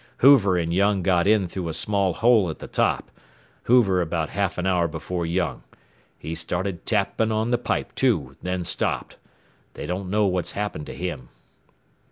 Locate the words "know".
10.09-10.25